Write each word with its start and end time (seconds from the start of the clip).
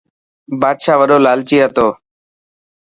بادشاهه 0.59 0.97
وڏو 1.01 1.17
لالچي 1.25 1.57
هتو. 1.63 1.87